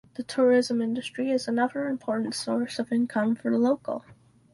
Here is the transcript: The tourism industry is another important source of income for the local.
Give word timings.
The 0.15 0.23
tourism 0.23 0.81
industry 0.81 1.29
is 1.29 1.47
another 1.47 1.87
important 1.87 2.33
source 2.33 2.79
of 2.79 2.91
income 2.91 3.35
for 3.35 3.51
the 3.51 3.59
local. 3.59 4.03